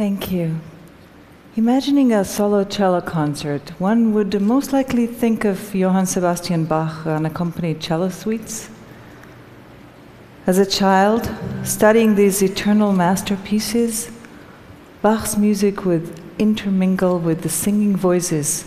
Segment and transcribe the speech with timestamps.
[0.00, 0.58] Thank you.
[1.56, 7.82] Imagining a solo cello concert, one would most likely think of Johann Sebastian Bach unaccompanied
[7.82, 8.70] cello suites.
[10.46, 11.30] As a child,
[11.64, 14.10] studying these eternal masterpieces,
[15.02, 18.64] Bach's music would intermingle with the singing voices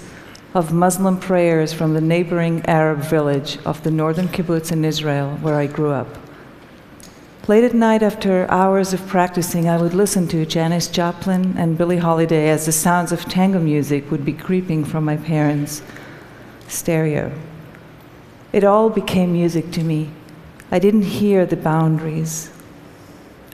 [0.53, 5.55] of Muslim prayers from the neighboring Arab village of the northern kibbutz in Israel, where
[5.55, 6.15] I grew up.
[7.45, 11.97] Late at night, after hours of practicing, I would listen to Janis Joplin and Billie
[11.97, 15.81] Holiday as the sounds of tango music would be creeping from my parents'
[16.69, 17.33] stereo.
[18.53, 20.09] It all became music to me.
[20.71, 22.49] I didn't hear the boundaries.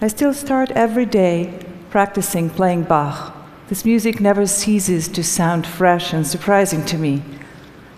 [0.01, 3.35] I still start every day practicing playing Bach.
[3.69, 7.23] This music never ceases to sound fresh and surprising to me.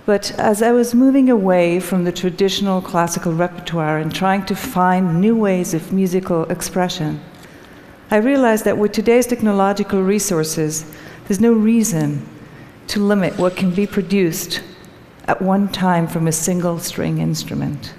[0.06, 5.22] But as I was moving away from the traditional classical repertoire and trying to find
[5.22, 7.22] new ways of musical expression,
[8.10, 10.86] I realized that with today's technological resources,
[11.28, 12.28] there's no reason
[12.88, 14.62] to limit what can be produced
[15.28, 17.94] at one time from a single string instrument.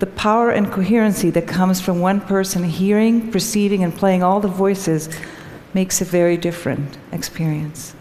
[0.00, 4.48] The power and coherency that comes from one person hearing, perceiving, and playing all the
[4.48, 5.08] voices
[5.72, 7.94] makes a very different experience.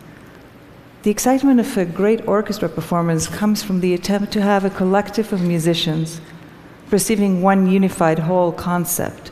[1.06, 5.32] The excitement of a great orchestra performance comes from the attempt to have a collective
[5.32, 6.20] of musicians
[6.90, 9.32] perceiving one unified whole concept.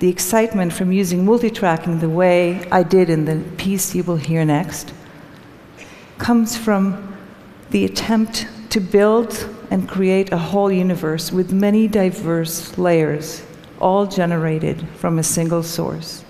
[0.00, 4.44] The excitement from using multitracking the way I did in the piece you will hear
[4.44, 4.92] next
[6.18, 7.16] comes from
[7.70, 13.44] the attempt to build and create a whole universe with many diverse layers,
[13.80, 16.24] all generated from a single source.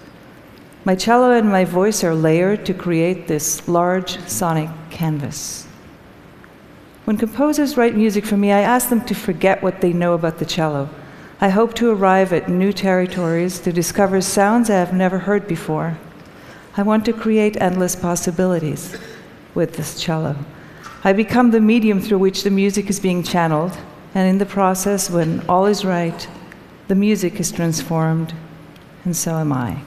[0.82, 5.66] My cello and my voice are layered to create this large sonic canvas.
[7.04, 10.38] When composers write music for me, I ask them to forget what they know about
[10.38, 10.88] the cello.
[11.38, 15.98] I hope to arrive at new territories to discover sounds I have never heard before.
[16.78, 18.96] I want to create endless possibilities
[19.54, 20.36] with this cello.
[21.04, 23.76] I become the medium through which the music is being channeled,
[24.14, 26.26] and in the process, when all is right,
[26.88, 28.32] the music is transformed,
[29.04, 29.82] and so am I.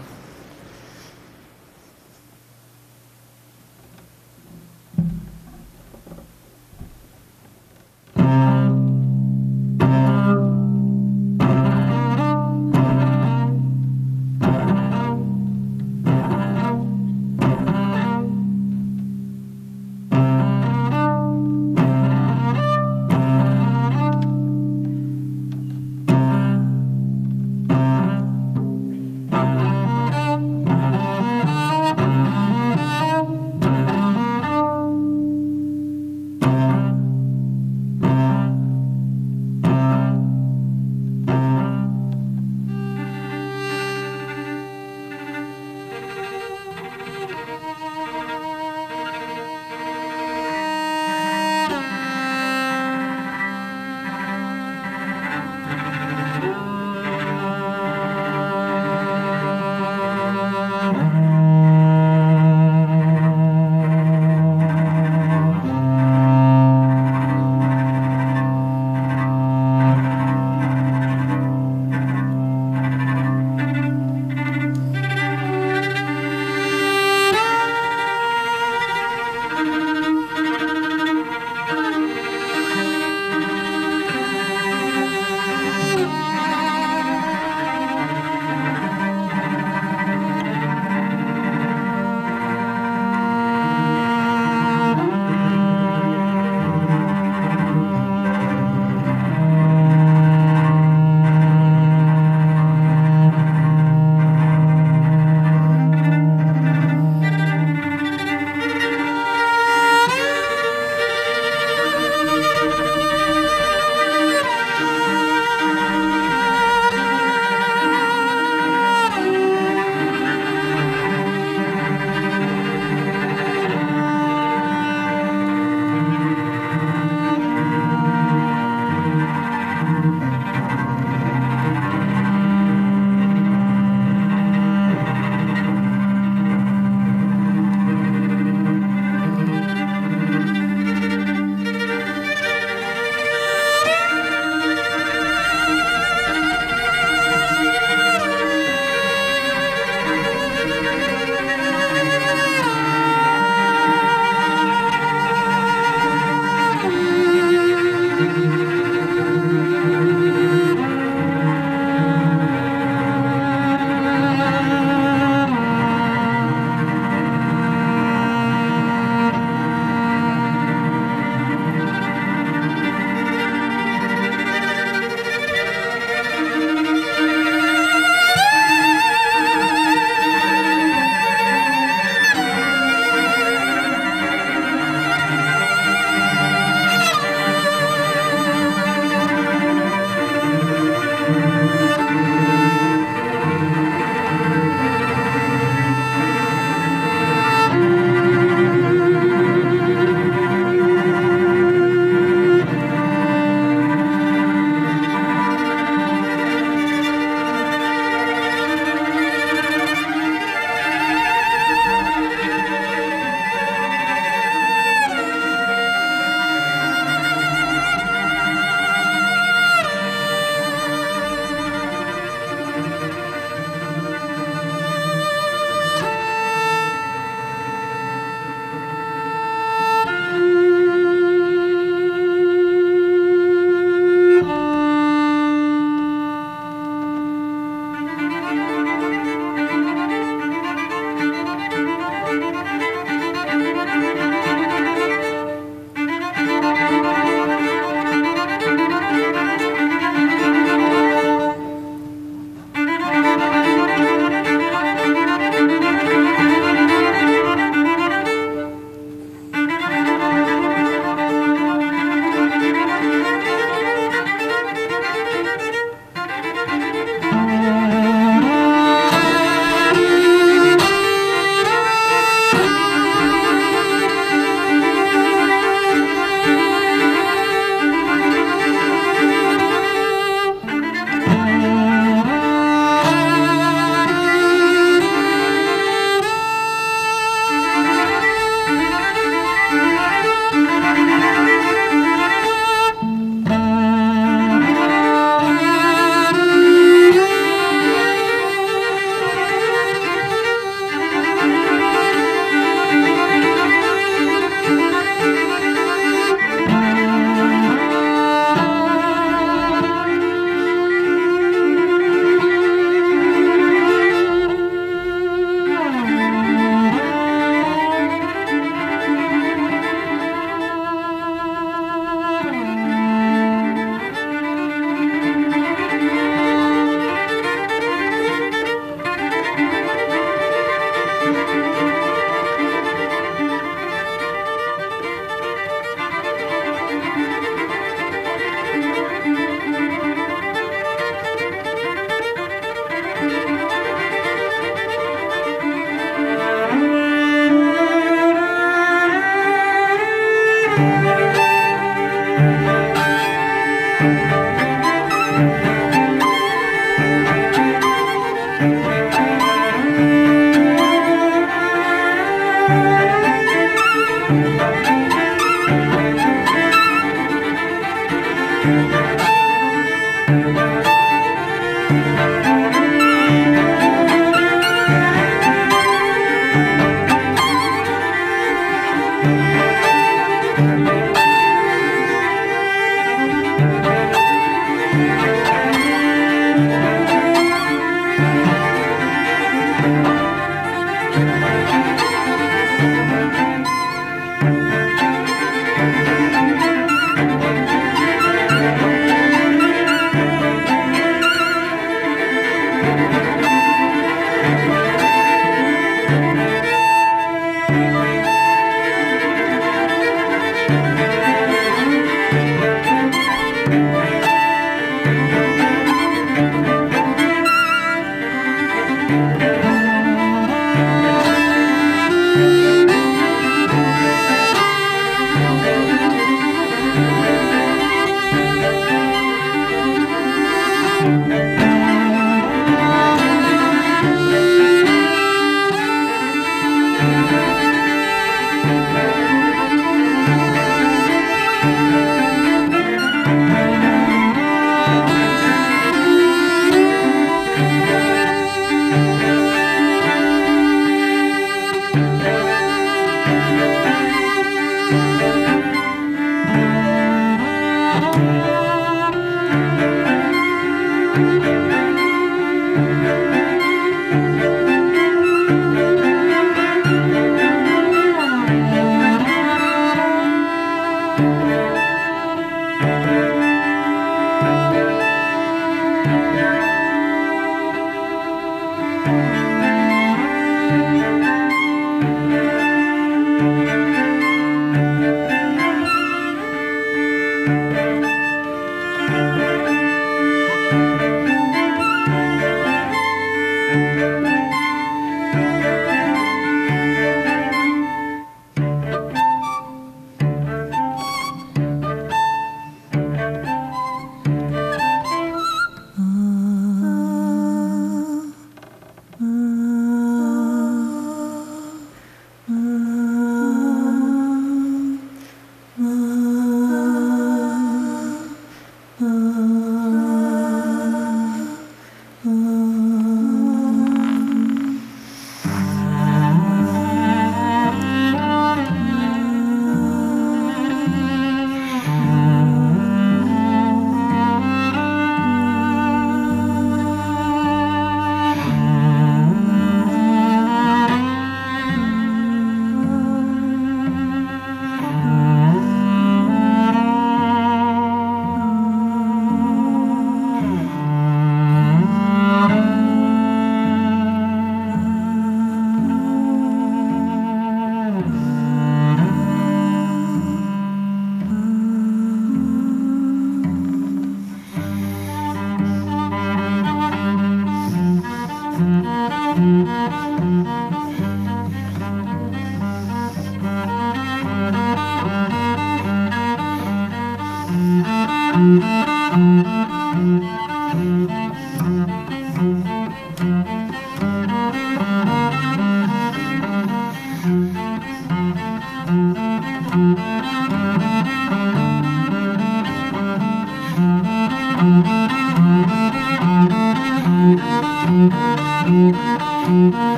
[454.94, 455.43] Música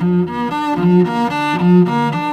[0.00, 0.30] Thank
[2.14, 2.29] you.